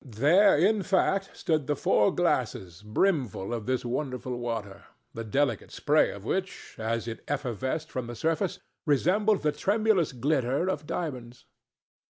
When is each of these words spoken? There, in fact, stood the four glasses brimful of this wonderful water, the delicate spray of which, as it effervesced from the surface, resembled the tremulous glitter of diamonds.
There, 0.03 0.57
in 0.57 0.81
fact, 0.81 1.37
stood 1.37 1.67
the 1.67 1.75
four 1.75 2.11
glasses 2.11 2.81
brimful 2.81 3.53
of 3.53 3.67
this 3.67 3.85
wonderful 3.85 4.35
water, 4.35 4.85
the 5.13 5.23
delicate 5.23 5.69
spray 5.69 6.09
of 6.09 6.25
which, 6.25 6.73
as 6.79 7.07
it 7.07 7.23
effervesced 7.27 7.91
from 7.91 8.07
the 8.07 8.15
surface, 8.15 8.57
resembled 8.87 9.43
the 9.43 9.51
tremulous 9.51 10.11
glitter 10.11 10.67
of 10.67 10.87
diamonds. 10.87 11.45